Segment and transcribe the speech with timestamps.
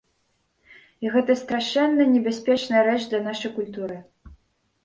[1.05, 4.01] І гэта страшэнна небяспечная рэч для нашай культуры.